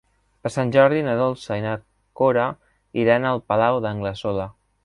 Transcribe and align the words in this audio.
Per 0.45 0.51
Sant 0.53 0.71
Jordi 0.75 1.01
na 1.07 1.13
Dolça 1.19 1.59
i 1.59 1.63
na 1.67 1.75
Cora 2.21 2.49
iran 3.05 3.31
al 3.35 3.47
Palau 3.53 3.81
d'Anglesola. 3.85 4.53